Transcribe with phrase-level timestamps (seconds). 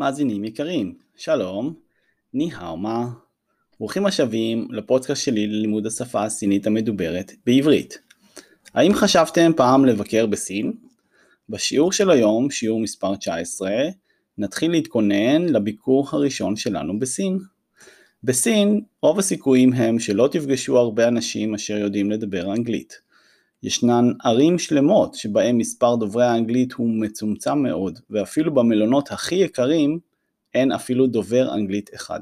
[0.00, 1.74] מאזינים יקרים, שלום,
[2.34, 3.06] ניהאו מה.
[3.78, 7.98] ברוכים השבים לפודקאסט שלי ללימוד השפה הסינית המדוברת בעברית.
[8.74, 10.72] האם חשבתם פעם לבקר בסין?
[11.48, 13.70] בשיעור של היום, שיעור מספר 19,
[14.38, 17.38] נתחיל להתכונן לביקור הראשון שלנו בסין.
[18.24, 23.00] בסין, רוב הסיכויים הם שלא תפגשו הרבה אנשים אשר יודעים לדבר אנגלית.
[23.62, 29.98] ישנן ערים שלמות שבהם מספר דוברי האנגלית הוא מצומצם מאוד, ואפילו במלונות הכי יקרים
[30.54, 32.20] אין אפילו דובר אנגלית אחד.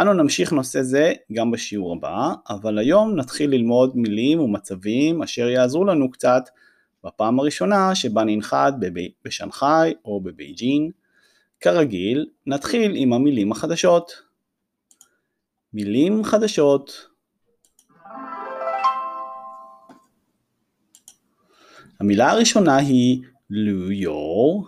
[0.00, 5.84] אנו נמשיך נושא זה גם בשיעור הבא, אבל היום נתחיל ללמוד מילים ומצבים אשר יעזרו
[5.84, 6.42] לנו קצת
[7.04, 8.74] בפעם הראשונה שבה ננחת
[9.24, 10.90] בשנגחאי או בבייג'ין.
[11.60, 14.12] כרגיל, נתחיל עם המילים החדשות.
[15.72, 17.11] מילים חדשות
[22.02, 24.60] המילה הראשונה היא 旅游,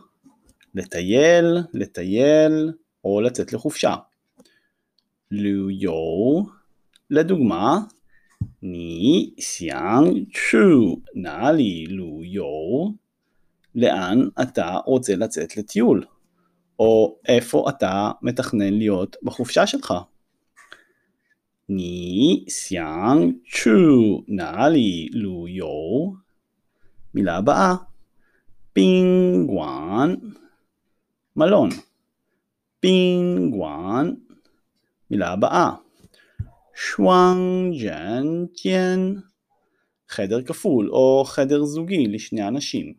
[0.74, 2.72] לטייל, לטייל
[3.04, 3.94] או לצאת לחופשה.
[5.30, 6.42] 旅游,
[7.10, 7.78] לדוגמה,
[8.62, 12.90] 你想去哪里旅游,
[13.74, 16.04] לאן אתה רוצה לצאת לטיול?
[16.78, 19.94] או איפה אתה מתכנן להיות בחופשה שלך?
[21.68, 26.23] 你想去哪里旅游,
[27.14, 27.74] מילה הבאה,
[28.72, 30.14] 宾馆,
[31.36, 31.68] מלון.
[32.80, 34.14] 宾馆,
[35.10, 35.70] מילה הבאה,
[36.74, 39.14] 双人间,
[40.08, 42.94] חדר כפול או חדר זוגי לשני אנשים.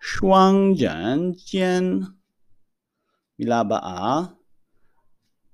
[0.00, 1.98] 双人间,
[3.38, 4.22] מילה הבאה,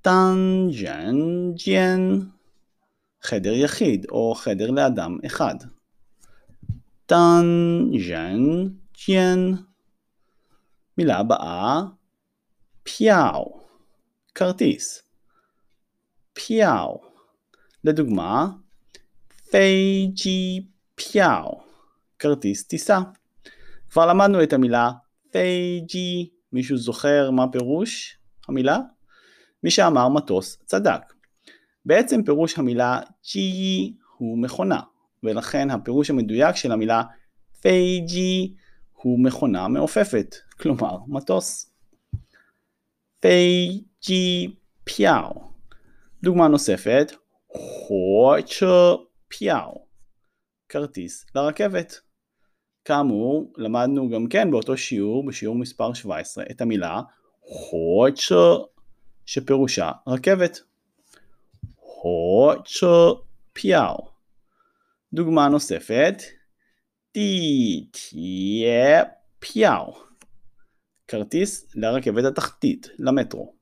[0.01, 1.17] 单人
[1.67, 2.19] 间,
[3.23, 5.55] חדר יחיד או חדר לאדם אחד.
[7.09, 7.47] 单,
[8.09, 8.69] 人,
[9.07, 9.53] 间.
[10.99, 11.83] מילה הבאה,
[12.83, 13.61] 票,
[14.35, 15.03] כרטיס.
[16.33, 17.01] 票.
[17.85, 18.49] לדוגמה,
[19.51, 21.61] 飞机票,
[22.19, 22.99] כרטיס טיסה.
[23.91, 24.91] כבר למדנו את המילה
[25.31, 28.19] 飞机, מישהו זוכר מה פירוש
[28.49, 28.79] המילה?
[29.63, 31.13] מי שאמר מטוס צדק.
[31.85, 33.01] בעצם פירוש המילה
[33.33, 34.81] ג'י הוא מכונה,
[35.23, 37.03] ולכן הפירוש המדויק של המילה
[37.61, 38.55] 飞机
[38.93, 41.73] הוא מכונה מעופפת, כלומר מטוס.
[43.21, 44.55] 飞机
[44.85, 45.49] 票.
[46.23, 47.13] דוגמה נוספת,
[47.49, 48.95] 火车
[49.29, 49.85] 票.
[50.69, 52.01] כרטיס לרכבת.
[52.85, 57.01] כאמור, למדנו גם כן באותו שיעור, בשיעור מספר 17, את המילה
[57.43, 58.65] חוצ'ה
[59.27, 60.61] שפירושה רכבת.
[61.77, 62.87] חוצ'ה
[63.53, 64.18] פיאו.
[65.13, 66.23] דוגמה נוספת,
[67.13, 69.05] תהיה
[69.39, 69.97] פיאו,
[71.09, 73.55] כרטיס לרכבת התחתית, למטרו.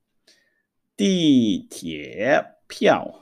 [0.94, 3.18] תהיה פיאו.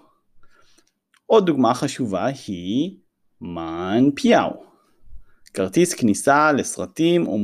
[1.26, 2.96] עוד דוגמה חשובה היא
[3.40, 4.64] מן פיאו,
[5.54, 7.38] כרטיס כניסה לסרטים או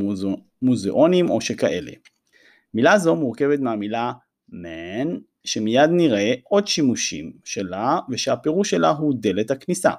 [0.63, 1.93] מוזיאונים או שכאלה.
[2.75, 4.13] מילה זו מורכבת מהמילה
[4.49, 9.91] מן, שמיד נראה עוד שימושים שלה ושהפירוש שלה הוא דלת הכניסה.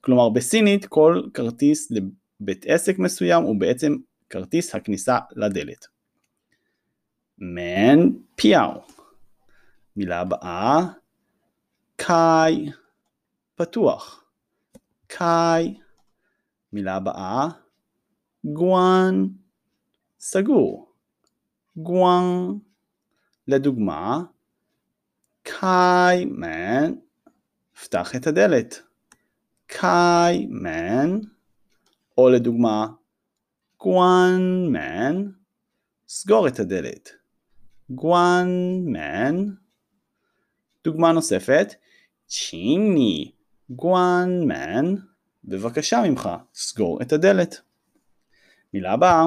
[0.00, 3.96] כלומר בסינית כל כרטיס לבית עסק מסוים הוא בעצם
[4.30, 5.86] כרטיס הכניסה לדלת.
[7.38, 7.98] מן
[8.34, 8.70] פיאו.
[9.96, 10.80] מילה הבאה
[11.96, 12.70] קאי.
[13.54, 14.24] פתוח.
[15.06, 15.78] קאי.
[16.72, 17.48] מילה הבאה
[18.44, 19.26] גואן.
[20.20, 20.92] סגור.
[21.76, 22.58] גואן.
[23.48, 24.22] לדוגמה
[25.42, 26.94] קאי מן
[27.84, 28.87] פתח את הדלת
[29.70, 31.20] קאי מן,
[32.18, 32.86] או לדוגמה
[33.80, 35.30] גואן מן,
[36.08, 37.10] סגור את הדלת.
[37.90, 38.48] גואן
[38.84, 39.36] מן.
[40.84, 41.74] דוגמה נוספת,
[42.26, 43.32] צ'יני
[43.70, 44.94] גואן מן,
[45.44, 47.60] בבקשה ממך, סגור את הדלת.
[48.74, 49.26] מילה הבאה,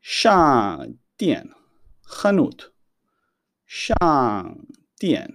[0.00, 1.46] שאן דיאן,
[2.06, 2.64] חנות.
[3.66, 4.52] שאן
[5.00, 5.30] דיאן.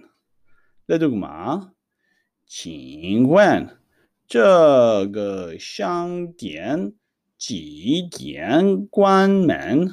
[0.88, 1.56] לדוגמה,
[2.46, 3.77] צ'ינגואן,
[4.27, 6.93] 这个商店
[7.37, 9.89] 几点关门?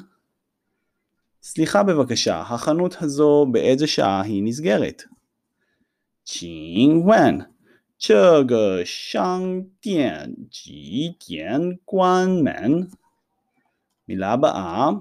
[1.43, 5.03] סליחה בבקשה, החנות הזו באיזה שעה היא נסגרת?
[6.23, 7.51] 请问
[7.97, 12.89] 这个商店几点关门?
[14.07, 14.91] מילה הבאה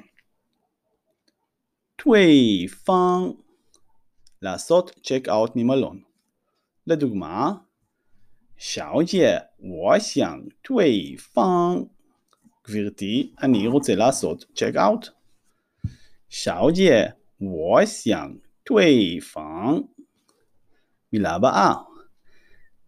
[1.96, 3.34] 对方
[4.42, 6.00] לעשות צ'ק אאוט ממלון.
[6.86, 7.52] לדוגמה
[8.56, 11.86] 小姐，我想对方
[12.64, 15.10] גברתי, אני רוצה לעשות צ'ק אאוט.
[16.30, 19.82] 小姐，我想退房。
[21.12, 21.74] מילה הבאה,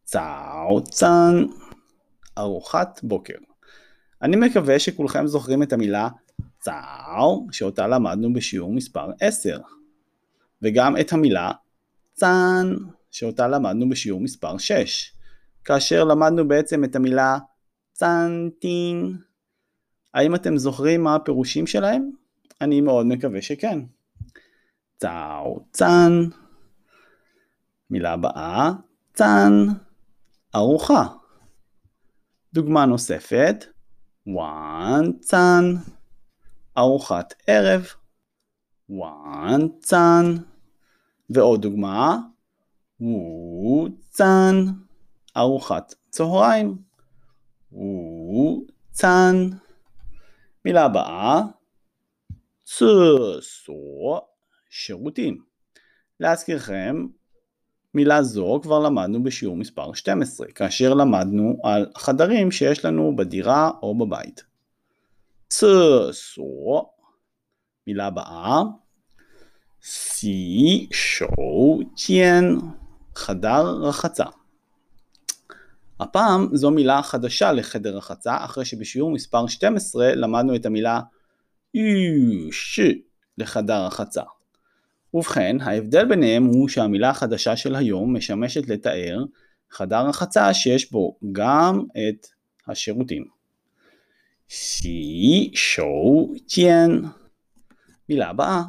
[0.05, 1.45] צאוצן,
[2.39, 3.39] ארוחת בוקר.
[4.23, 6.09] אני מקווה שכולכם זוכרים את המילה
[6.61, 9.59] צאו, שאותה למדנו בשיעור מספר 10,
[10.63, 11.51] וגם את המילה
[12.13, 12.77] צאן,
[13.11, 15.13] שאותה למדנו בשיעור מספר 6,
[15.68, 17.38] כאשר למדנו בעצם את המילה
[17.94, 19.18] צאנטין.
[20.14, 22.12] האם אתם זוכרים מה הפירושים שלהם?
[22.62, 23.80] אני מאוד מקווה שכן.
[24.98, 26.24] צאו צאן.
[27.90, 28.72] מילה הבאה,
[29.14, 29.52] צאן,
[30.56, 31.06] ארוחה.
[32.54, 33.66] דוגמה נוספת,
[34.28, 35.74] וואן צאן,
[36.78, 37.86] ארוחת ערב.
[38.90, 40.36] וואן צאן.
[41.30, 42.18] ועוד דוגמה,
[43.00, 44.66] וו צאן,
[45.38, 46.78] ארוחת צהריים.
[47.72, 49.50] וו צאן.
[50.66, 51.42] מילה הבאה,
[52.64, 54.20] צסו,
[54.70, 55.44] שירותים.
[56.20, 57.06] להזכירכם,
[57.94, 63.98] מילה זו כבר למדנו בשיעור מספר 12, כאשר למדנו על חדרים שיש לנו בדירה או
[63.98, 64.44] בבית.
[65.50, 66.90] צסו,
[67.88, 68.62] מילה הבאה,
[69.82, 71.80] סי שו
[73.16, 74.26] חדר רחצה.
[76.00, 81.02] הפעם זו מילה חדשה לחדר רחצה, אחרי שבשיעור מספר 12 למדנו את המילה
[81.78, 83.02] 浴室
[83.38, 84.24] לחדר רחצה.
[85.14, 89.24] ובכן, ההבדל ביניהם הוא שהמילה החדשה של היום משמשת לתאר
[89.72, 92.28] חדר רחצה שיש בו גם את
[92.68, 93.26] השירותים.
[94.48, 97.02] שי שו ג'ן
[98.10, 98.62] מילה הבאה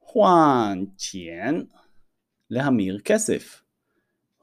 [0.00, 1.60] חואן ג'ן
[2.50, 3.62] להמיר כסף.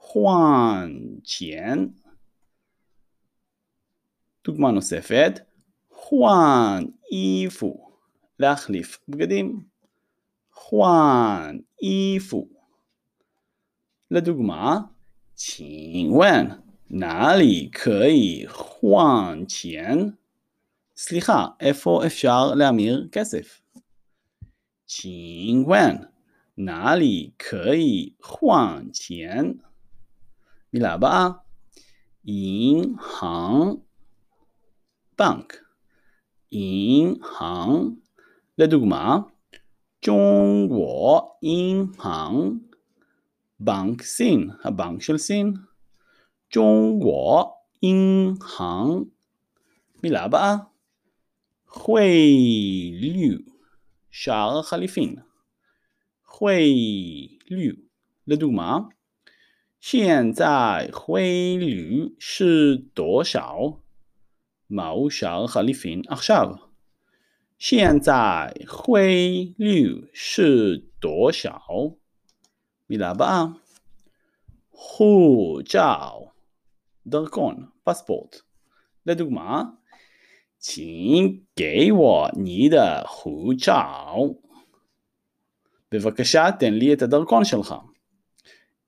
[0.07, 0.99] חואן
[1.41, 1.87] ג'ן
[4.45, 5.41] דוגמה נוספת
[5.91, 7.91] חואן איפו
[8.39, 9.73] להחליף בגדים.
[10.55, 12.49] 换衣服。
[14.11, 14.91] לדוגמה,
[15.35, 20.17] 请问哪里可以换钱?
[20.97, 23.61] סליחה, איפה אפשר להמיר כסף?
[24.87, 26.13] 请问
[26.55, 29.59] 哪里可以换钱?
[30.78, 31.30] מילה הבאה,
[32.28, 33.68] אין האן,
[35.20, 35.58] בנק.
[36.52, 37.90] אין האן,
[38.58, 39.20] לדוגמה,
[40.06, 42.58] ג'ונגוו אין האן,
[43.60, 45.54] בנק סין, הבנק של סין.
[46.56, 47.54] ג'ונגוו
[47.84, 49.04] אין האן,
[50.04, 50.56] מילה הבאה,
[51.68, 53.38] חווי ליו,
[54.12, 55.16] שער החליפין.
[56.26, 57.74] חווי ליו.
[58.28, 58.80] לדוגמה,
[59.81, 63.79] 现在汇率是多少?
[64.71, 66.59] מהו שער החליפין עכשיו?
[67.59, 71.97] 现在汇率是多少？
[72.89, 73.47] מילה הבאה
[74.71, 76.33] 护照
[77.07, 78.37] דרכון, פספורט.
[79.07, 79.65] לדוגמה,
[80.59, 84.35] 请给我你的护照.
[85.93, 87.75] בבקשה תן לי את הדרכון שלך.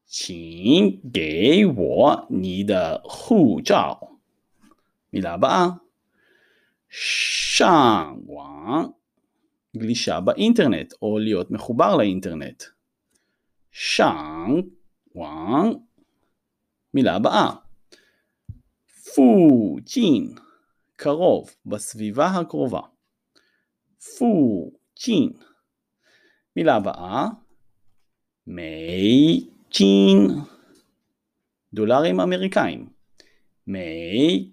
[0.09, 3.99] 请给我你的护照.
[5.12, 5.69] מילה הבאה
[6.89, 8.93] 上网
[9.77, 12.63] גלישה באינטרנט או להיות מחובר לאינטרנט.
[13.70, 14.51] שם
[15.15, 15.73] וואן
[16.94, 17.51] מילה הבאה
[19.15, 20.34] פוג'ין
[20.96, 22.81] קרוב בסביבה הקרובה.
[24.19, 25.32] פוג'ין
[26.56, 27.27] מילה הבאה
[28.46, 30.40] מי ג'ין
[31.73, 32.90] דולרים אמריקאים.
[33.68, 34.52] מי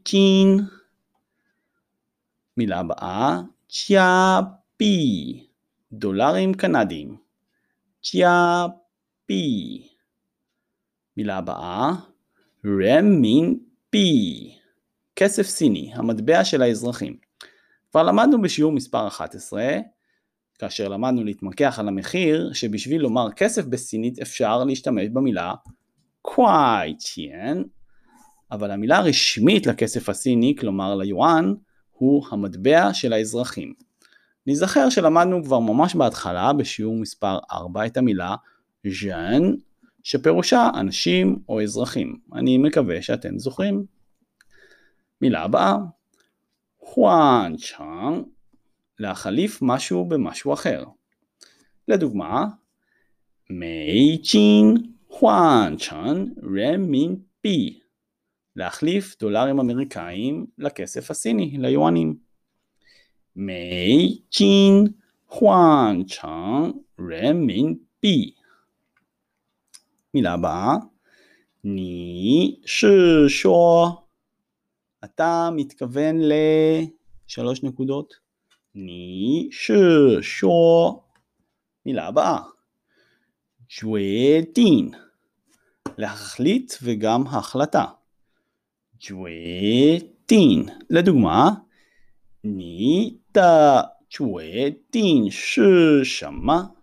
[2.56, 5.46] מילה הבאה, צ'יאפי,
[5.92, 7.16] דולרים קנדיים.
[8.02, 9.88] צ'יאפי.
[11.16, 11.92] מילה הבאה,
[12.66, 13.58] רמין
[13.90, 14.50] פי,
[15.16, 17.16] כסף סיני, המטבע של האזרחים.
[17.90, 19.68] כבר למדנו בשיעור מספר 11,
[20.58, 25.54] כאשר למדנו להתמקח על המחיר, שבשביל לומר כסף בסינית אפשר להשתמש במילה
[26.22, 27.64] קוואי צ'יין,
[28.52, 31.54] אבל המילה הרשמית לכסף הסיני, כלומר ליואן,
[31.92, 33.74] הוא המטבע של האזרחים.
[34.46, 38.34] נזכר שלמדנו כבר ממש בהתחלה בשיעור מספר 4 את המילה
[38.86, 39.42] ז'אן,
[40.02, 42.18] שפירושה אנשים או אזרחים.
[42.34, 43.84] אני מקווה שאתם זוכרים.
[45.20, 45.76] מילה הבאה,
[46.80, 48.24] חואן צ'אנג,
[48.98, 50.84] להחליף משהו במשהו אחר.
[51.88, 52.46] לדוגמה,
[53.50, 54.76] מי צ'ין
[55.08, 57.80] חואן צ'אן רמין פי
[58.56, 62.16] להחליף דולרים אמריקאים לכסף הסיני, ליואנים.
[63.36, 64.86] מי צ'ין
[65.28, 68.34] חואן צ'אן רמין פי
[70.14, 70.76] מילה הבאה,
[71.64, 73.86] ני ששו
[75.04, 78.25] אתה מתכוון לשלוש נקודות
[78.75, 81.03] 你是说
[81.83, 82.43] מילה הבאה.
[83.67, 84.91] 决定
[85.97, 87.85] להחליט וגם החלטה.
[88.99, 91.65] 决定 לדוגמה,
[92.43, 96.75] 你的决定是什么?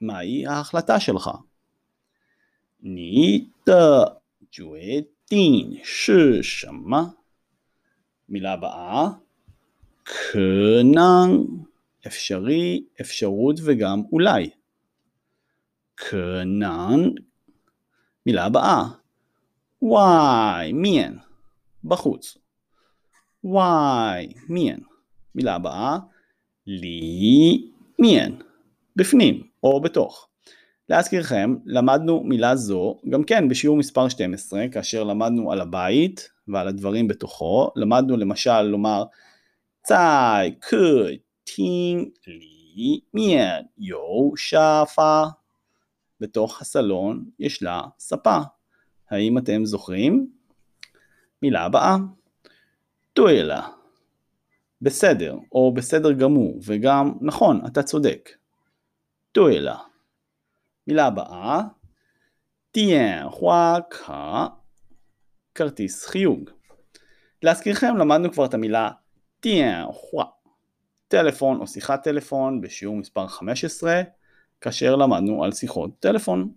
[0.00, 1.44] מהי ההחלטה שלך?
[2.82, 7.14] 你的决定是什么?
[8.28, 9.20] מילה הבאה,
[10.04, 11.46] 可能,
[12.06, 14.50] אפשרי, אפשרות וגם אולי.
[15.96, 17.14] 可能,
[18.26, 19.00] מילה הבאה,
[19.82, 21.18] 外面,
[21.84, 22.38] בחוץ.
[23.44, 24.80] 外面,
[25.34, 25.98] מילה הבאה,
[26.66, 28.42] 里面,
[28.96, 30.28] בפנים או בתוך.
[30.88, 37.08] להזכירכם, למדנו מילה זו גם כן בשיעור מספר 12, כאשר למדנו על הבית ועל הדברים
[37.08, 37.70] בתוכו.
[37.76, 39.04] למדנו למשל לומר,
[39.87, 45.23] צאי קי טין לי מיין יו שפה.
[46.19, 48.37] בתוך הסלון יש לה ספה.
[49.09, 50.27] האם אתם זוכרים?
[51.41, 51.95] מילה הבאה,
[53.13, 53.67] טוילה.
[54.81, 58.29] בסדר, או בסדר גמור, וגם נכון, אתה צודק.
[59.31, 59.77] טוילה.
[60.87, 61.61] מילה הבאה,
[62.77, 64.47] דיאנהua קה,
[65.55, 66.49] כרטיס חיוג.
[67.43, 68.89] להזכירכם למדנו כבר את המילה
[69.45, 70.25] דיאנהua,
[71.07, 74.01] טלפון או שיחת טלפון בשיעור מספר 15,
[74.61, 76.53] כאשר למדנו על שיחות טלפון.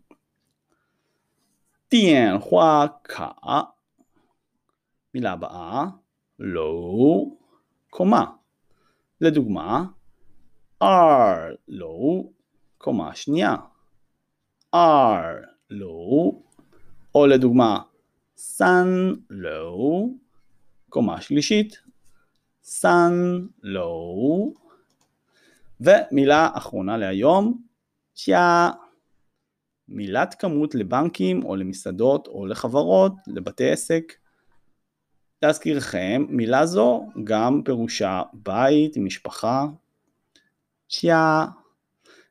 [1.95, 3.31] דיאנהua קה,
[5.15, 5.85] מילה הבאה,
[6.39, 7.25] לא
[7.91, 8.25] קומה.
[9.21, 9.85] לדוגמה,
[10.85, 10.87] R
[11.69, 12.23] לא
[12.79, 13.57] קומה שנייה.
[14.75, 14.79] R
[15.71, 16.33] לא,
[17.15, 17.81] או לדוגמה,
[18.37, 20.05] סן לא,
[20.89, 21.88] קומה שלישית.
[23.63, 24.15] לא,
[25.81, 27.63] ומילה אחרונה להיום,
[28.15, 28.71] צ'יה.
[29.89, 34.13] מילת כמות לבנקים או למסעדות או לחברות, לבתי עסק.
[35.43, 39.67] להזכירכם, מילה זו גם פירושה בית, משפחה.
[40.89, 41.47] צ'יה.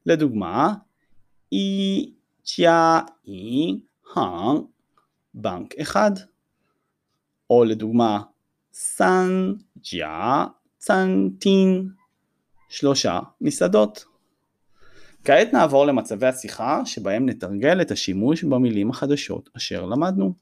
[0.06, 0.74] לדוגמה,
[1.51, 2.13] אי
[2.44, 3.79] צ'יה אי
[4.15, 4.56] האן
[5.34, 6.12] בנק אחד.
[7.50, 8.24] או לדוגמה,
[8.74, 9.53] סן
[9.84, 10.46] ג'יה,
[10.77, 11.89] צנטין,
[12.69, 14.05] שלושה מסעדות.
[15.24, 20.34] כעת נעבור למצבי השיחה שבהם נתרגל את השימוש במילים החדשות אשר למדנו.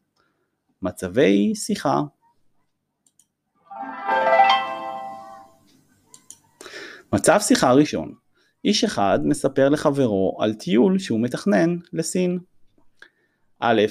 [0.82, 2.02] מצבי שיחה
[7.14, 8.14] מצב שיחה ראשון
[8.66, 12.40] איש אחד מספר לחברו על טיול שהוא מתכנן לסין.
[13.60, 13.82] א',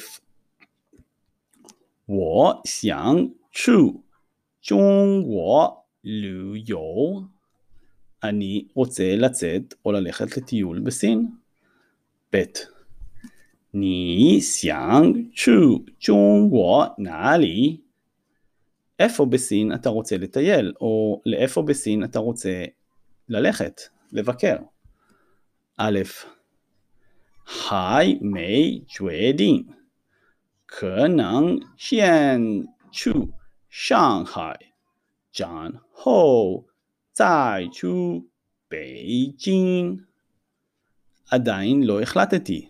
[2.09, 4.03] וו סיאנג צ'ו
[4.64, 7.24] 中国旅游.
[8.24, 11.28] אני רוצה לצאת או ללכת לטיול בסין.
[12.34, 12.44] ב',
[13.74, 17.82] 你想去中国哪里?
[19.00, 22.66] איפה בסין אתה רוצה לטייל, או לאיפה בסין אתה רוצה
[23.30, 23.82] ללכת,
[24.12, 24.58] לבקר.
[25.78, 26.00] א',
[27.46, 29.66] 还没决定，
[30.68, 33.12] 可能先去
[33.74, 34.58] 上海，
[35.34, 36.66] 然后
[37.14, 38.30] 再去
[38.70, 39.98] 北京.
[41.32, 42.70] עדיין לא החלטתי.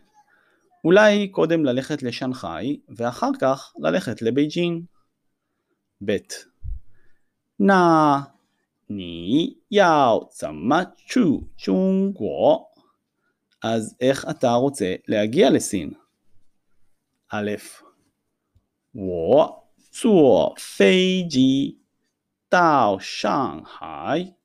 [0.83, 4.85] אולי קודם ללכת לשנגחאי ואחר כך ללכת לבייג'ין.
[6.05, 6.17] ב.
[7.61, 8.31] 那
[8.87, 12.69] 你要怎么去中国?
[13.61, 15.93] אז איך אתה רוצה להגיע לסין?
[17.29, 17.51] א',
[18.95, 19.62] 我
[19.93, 21.79] 坐飞机
[22.49, 24.35] 到上海，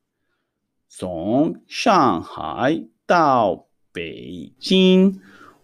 [0.89, 5.21] 从上海到北京，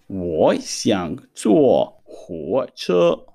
[0.07, 3.27] 我想坐火车.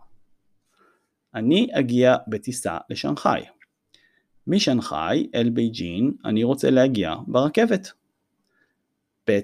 [1.34, 3.44] אני אגיע בטיסה לשנגחאי.
[4.48, 7.94] משנגחאי אל בייג'ין אני רוצה להגיע ברכבת.
[9.28, 9.42] ב.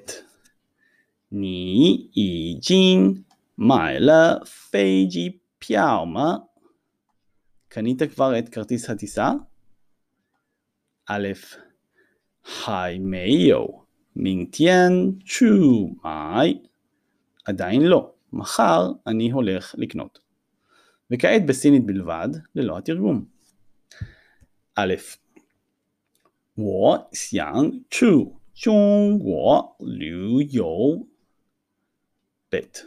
[1.34, 3.24] 你已经
[3.56, 6.44] 买了飞机票吗?
[7.76, 9.32] קנית כבר את כרטיס הטיסה?
[11.06, 11.28] א',
[12.44, 13.86] 还没有，
[14.16, 15.46] 明天去
[16.04, 16.60] 买.
[17.46, 20.20] עדיין לא, מחר אני הולך לקנות.
[21.12, 23.26] וכעת בסינית בלבד, ללא התרגום.
[24.76, 24.94] א',
[26.58, 31.08] 我想去 中国旅游。
[32.52, 32.86] Bet，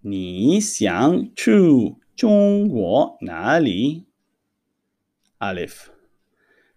[0.00, 4.03] 你想去 中国哪里
[5.39, 5.85] ？Alif，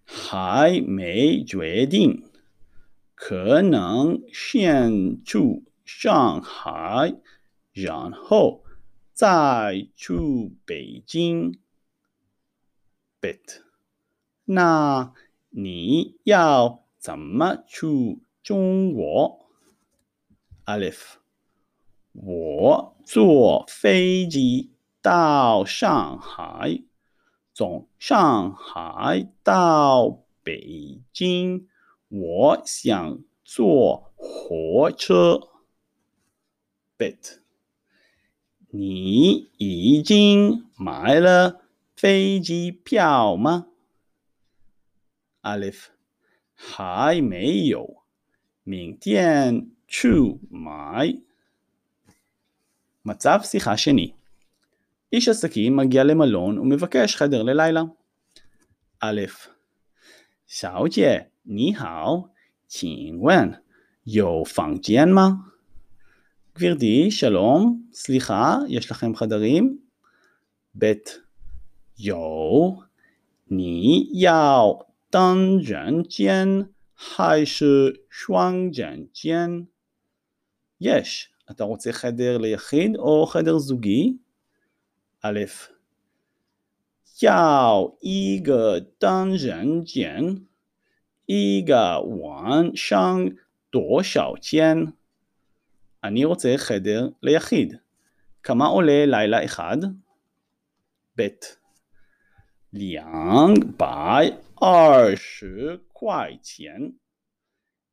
[0.05, 2.31] 还没决定，
[3.17, 7.17] 可能先去上海，
[7.73, 8.63] 然后
[9.13, 10.15] 再去
[10.65, 11.59] 北京。
[13.21, 13.63] Bet，
[14.45, 15.13] 那
[15.51, 19.49] 你要怎么去中国
[20.67, 21.15] ？Alif，
[22.13, 26.84] 我坐飞机到上海，
[27.54, 31.68] 从上海到北京，
[32.10, 35.50] 我想坐火车。
[36.98, 37.38] Bet，
[38.70, 41.62] 你已经买了
[41.96, 43.68] 飞机票吗？
[45.44, 45.86] Alif，
[46.54, 48.04] 还没有，
[48.63, 51.22] 明天去买。
[53.04, 54.13] מצב שיחה שני
[55.12, 57.83] איש עסקים מגיע למלון ומבקש חדר ללילה.
[59.00, 59.21] א',
[60.47, 62.26] 小姐, 你好,
[62.67, 63.52] 请问,
[64.07, 65.29] 有房间吗?
[66.59, 69.78] גברתי, שלום, סליחה, יש לכם חדרים?
[70.78, 70.92] ב',
[71.99, 72.71] 有,
[73.50, 75.38] 你要, 单
[75.69, 76.61] 人间,
[77.19, 77.45] 还
[78.11, 79.62] 是双人间.
[80.81, 84.16] יש, אתה רוצה חדר ליחיד או חדר זוגי?
[85.22, 85.46] א',
[87.20, 90.46] 要一个单人间，
[91.25, 93.32] 一个晚上
[93.72, 94.94] 多少钱？
[96.04, 97.74] אני רוצה חדר ליחיד.
[98.44, 99.77] כמה עולה לילה אחד?
[101.16, 101.27] ב'
[102.72, 106.94] 两百二十块钱。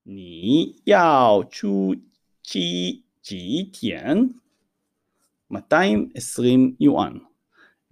[0.02, 2.02] 你要去
[2.42, 4.34] 几几天?
[5.50, 7.18] 220 יואן.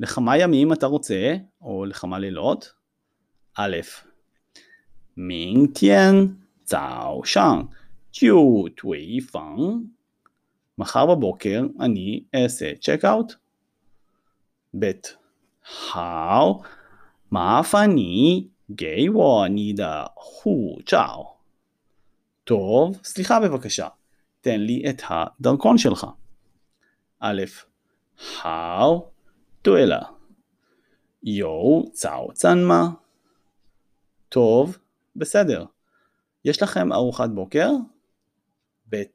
[0.01, 2.73] לכמה ימים אתה רוצה, או לכמה לילות?
[3.55, 3.77] א'
[5.17, 7.69] 明天早上
[8.11, 9.85] 就退房。
[10.79, 13.35] מחר בבוקר אני אעשה צ'קאוט.
[14.79, 14.91] ב'
[15.63, 16.63] 好，
[17.31, 21.37] 麻烦你给我你的护照。
[22.45, 23.89] טוב, סליחה בבקשה,
[24.41, 26.07] תן לי את הדרכון שלך.
[27.19, 27.45] א'
[28.15, 29.13] 好，
[29.63, 30.19] 对了，
[31.21, 33.01] 有早餐吗?
[34.29, 34.79] טוב,
[35.17, 35.67] בסדר.
[36.45, 37.71] יש לכם ארוחת בוקר?
[38.91, 39.07] ב'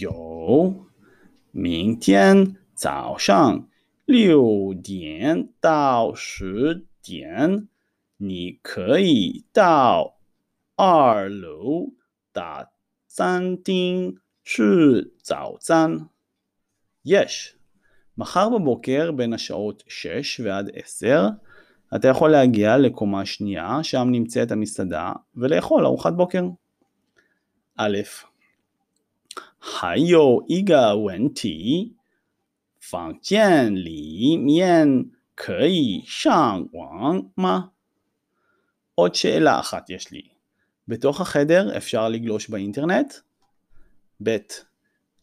[0.00, 0.86] 有，
[1.52, 3.68] 明天早上
[4.04, 7.68] 六点到十点，
[8.16, 10.18] 你可以到
[10.76, 11.92] 二楼
[12.32, 12.70] 的
[13.06, 16.08] 餐厅吃早餐。
[17.04, 17.56] יש.
[18.18, 21.28] מחר בבוקר בין השעות 6 ועד 10
[21.96, 26.42] אתה יכול להגיע לקומה שנייה, שם נמצאת המסעדה, ולאכול ארוחת בוקר.
[27.76, 27.98] א'
[29.60, 31.96] 还有一个问题，
[32.80, 37.70] 房间里面可以上网吗?
[38.94, 40.22] עוד שאלה אחת יש לי.
[40.88, 43.14] בתוך החדר אפשר לגלוש באינטרנט?
[44.22, 44.36] ב'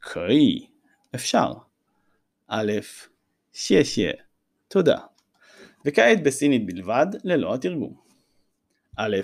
[0.01, 0.67] 可以
[1.15, 1.53] אפשר.
[2.49, 2.71] א'
[3.51, 4.13] 谢谢
[4.67, 4.99] תודה.
[5.85, 7.95] וכעת בסינית בלבד ללא התרגום.
[8.95, 9.17] א'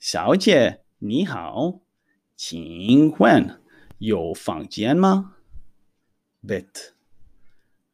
[0.00, 1.80] 小姐你好，
[2.36, 3.60] 请问
[3.98, 5.36] 有房间吗？
[6.44, 6.92] Bet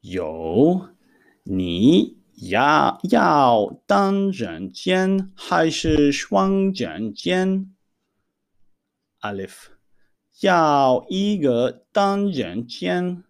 [0.00, 0.90] 有，
[1.44, 7.74] 你要要单人间还是双人间？
[9.20, 9.68] Alif
[10.40, 13.24] 要一个单人间，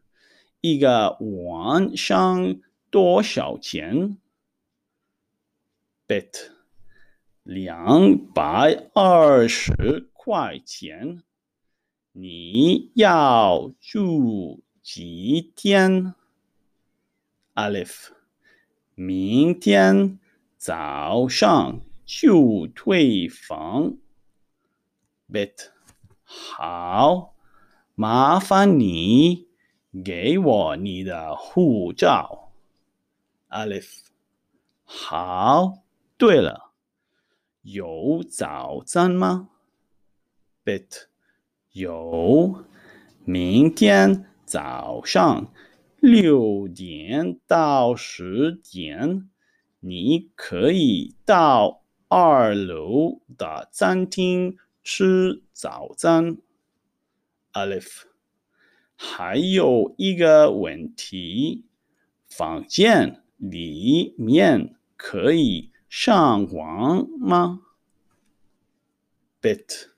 [0.61, 4.17] 一个晚上多少钱
[6.05, 6.49] ？Bet
[7.43, 11.23] 两百二十块钱。
[12.11, 16.13] 你要住几天
[17.55, 18.09] ？Alif
[18.95, 20.19] 明天
[20.57, 23.93] 早上就退房。
[25.31, 25.69] Bet
[26.23, 27.35] 好，
[27.95, 29.47] 麻烦你
[30.03, 32.51] 给我你的护照。
[33.49, 34.01] Alif
[34.83, 35.83] 好，
[36.17, 36.71] 对了，
[37.61, 39.49] 有早餐吗
[40.63, 41.05] ？Bet
[41.71, 42.65] 有，
[43.23, 45.51] 明天早上
[45.99, 49.29] 六点到十点，
[49.79, 56.37] 你可以到二楼的餐厅吃早餐
[57.53, 58.03] ？Alef，
[58.98, 61.64] 还有一个问题，
[62.28, 67.60] 房间里面可以上网吗？
[69.40, 69.88] Bet，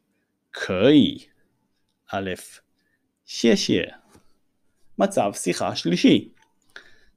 [0.51, 1.29] 可以。
[2.09, 2.59] Alef，
[3.25, 3.95] 谢谢。
[4.99, 6.33] מצב שיחה שלישי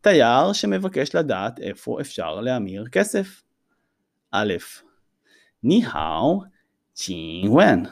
[0.02, 3.44] תייר שמבקש לדעת איפה אפשר להמיר כסף.
[4.32, 4.58] א',
[5.62, 6.50] 你好，
[6.94, 7.84] 请问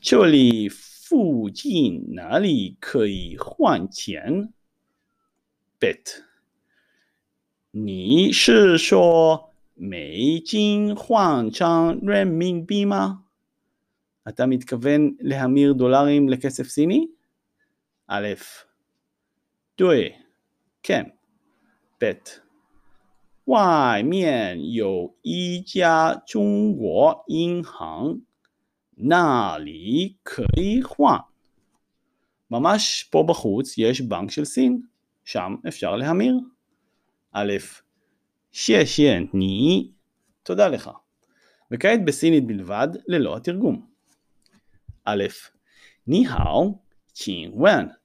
[0.00, 0.68] 这里
[1.10, 4.52] 附近哪里可以换钱？
[5.78, 6.22] Bet，
[7.70, 13.22] 你是说美金换成人民币吗?
[14.28, 17.06] אתה מתכוון להמיר דולרים לכסף סיני?
[18.08, 18.34] א',
[19.76, 20.16] 对，
[20.82, 21.10] כן,
[22.00, 22.14] ב'
[23.44, 28.22] 外面有一家中国银行，
[29.00, 31.20] 那里可以换.
[32.50, 34.80] ממש פה בחוץ יש בנק של סין,
[35.24, 36.40] שם אפשר להמיר.
[37.32, 37.52] א',
[38.52, 39.90] 谢谢你,
[40.42, 40.90] תודה לך.
[41.70, 43.86] וכעת בסינית בלבד, ללא התרגום.
[45.04, 45.24] א',
[46.04, 46.80] 你好，
[47.12, 47.98] 请问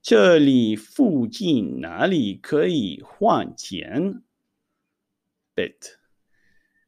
[0.00, 4.22] 这里附近哪里可以换钱？
[5.54, 5.98] Bet，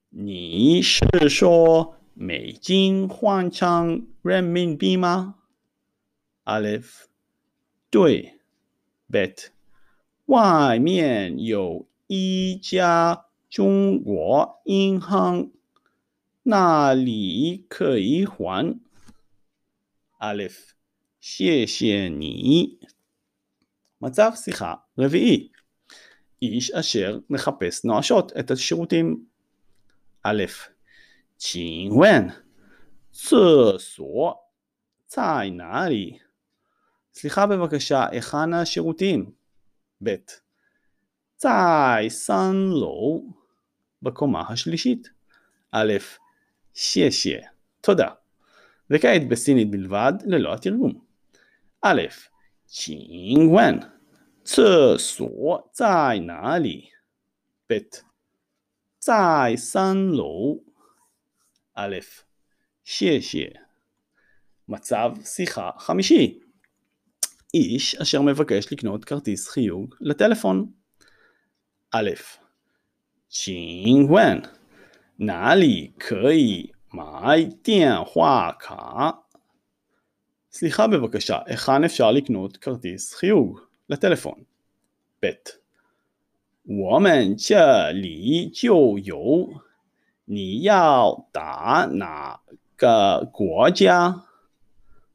[0.08, 5.36] 你是说 美金换成人民币吗？
[6.44, 7.04] Alef，
[7.90, 8.38] 对，
[9.10, 9.48] Bet，
[10.26, 15.50] 外面有一家中国银行，
[16.42, 18.78] 那里可以换。
[20.18, 20.72] Alef，
[21.20, 22.78] 谢谢你。
[24.00, 25.48] מצב שיחה רביעי
[26.42, 29.24] איש אשר מחפש נואשות את השירותים.
[30.22, 30.44] א',
[31.38, 32.30] 请问
[33.12, 34.36] 厕所
[35.06, 36.18] 在哪里?
[37.14, 39.32] סליחה בבקשה, היכן השירותים?
[40.02, 40.16] ב',
[41.36, 43.22] 在三楼
[44.02, 45.10] בקומה השלישית.
[45.70, 45.92] א',
[46.74, 47.40] 谢谢,
[47.80, 48.08] תודה.
[48.90, 51.04] וכעת בסינית בלבד ללא התרגום.
[51.80, 52.02] א',
[52.66, 53.80] 请问
[54.44, 56.90] 厕所在哪里？
[57.68, 58.02] Bet
[61.78, 61.96] 在三楼。
[61.96, 62.06] Alef
[62.84, 63.52] 谢谢。
[64.68, 66.38] מצב שיחה חמישי
[67.54, 70.72] איש אשר מבקש לקנות כרטיס חיוג לטלפון.
[71.90, 72.10] א'
[73.28, 74.42] 请问
[75.18, 79.20] 哪里可以买电话卡？
[80.52, 84.44] סליחה בבקשה, היכן אפשר לקנות כרטיס חיוג לטלפון?
[85.20, 85.26] ב.
[86.66, 89.60] 我们这里就有，
[90.28, 92.40] 你要打哪
[92.76, 94.12] 个国家?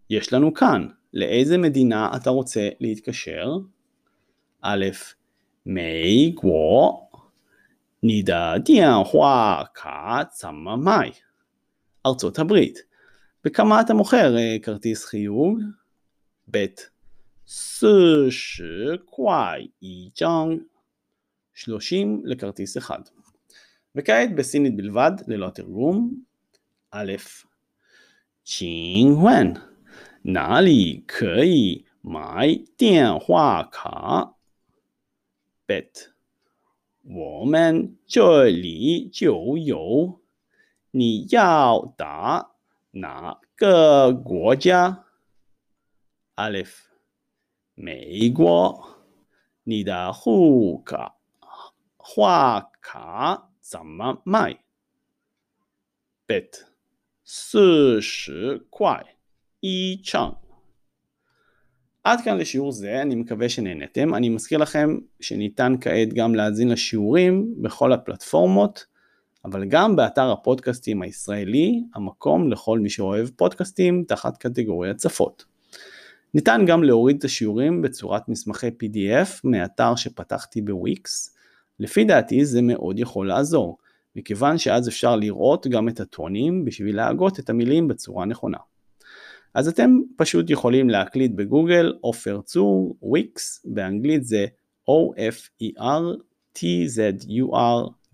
[0.10, 3.58] יש לנו כאן, לאיזה מדינה אתה רוצה להתקשר?
[4.62, 4.86] א',
[5.66, 7.10] 美国，
[8.02, 11.12] 你的电话卡怎么卖?
[12.06, 12.80] ארצות הברית,
[13.44, 15.60] בכמה אתה מוכר כרטיס חיוג?
[16.52, 16.66] ב.
[17.84, 20.62] 40 קוואי איג'אנג
[21.54, 23.00] 30 לכרטיס אחד.
[23.96, 26.24] וכעת בסינית בלבד, ללא תרגום.
[26.92, 27.14] א',
[28.44, 29.54] 请问
[30.24, 34.36] 哪里可以买电话卡？
[35.68, 36.08] Bet，
[37.04, 40.20] 我们这里就有，
[40.90, 42.52] 你要打
[42.92, 45.06] 哪个国家？
[46.36, 46.72] Alef，
[47.76, 48.98] 美国，
[49.64, 51.12] 你的户口
[51.98, 54.58] 话卡 怎么卖？
[56.28, 56.66] Bet，
[57.26, 59.04] 四十块
[59.62, 60.36] 一张。
[62.04, 64.16] עד כאן לשיעור זה, אני מקווה שנהנתם.
[64.16, 68.86] אני מזכיר לכם שניתן כעת גם להאזין לשיעורים בכל הפלטפורמות.
[69.46, 75.46] אבל גם באתר הפודקאסטים הישראלי, המקום לכל מי שאוהב פודקאסטים תחת קטגוריית שפות.
[76.34, 81.33] ניתן גם להוריד את השיעורים בצורת מסמכי PDF מאתר שפתחתי בוויקס.
[81.81, 83.79] לפי דעתי זה מאוד יכול לעזור,
[84.17, 88.59] מכיוון שאז אפשר לראות גם את הטונים בשביל להגות את המילים בצורה נכונה.
[89.55, 94.47] אז אתם פשוט יכולים להקליט בגוגל עופר צור, וויקס, באנגלית זה
[94.91, 95.41] O-F-E-R-T-Z-U-R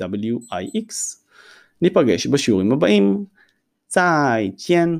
[0.02, 1.16] W-I-X.
[1.82, 3.24] ניפגש בשיעורים הבאים.
[3.86, 4.98] צאי צ'יין